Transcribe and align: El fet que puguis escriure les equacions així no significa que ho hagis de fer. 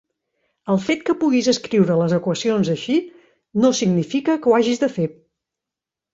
El 0.75 0.79
fet 0.85 1.03
que 1.09 1.13
puguis 1.23 1.49
escriure 1.53 1.97
les 1.99 2.15
equacions 2.17 2.73
així 2.77 2.97
no 3.67 3.73
significa 3.83 4.39
que 4.47 4.53
ho 4.53 4.59
hagis 4.63 4.85
de 4.87 4.93
fer. 4.97 5.09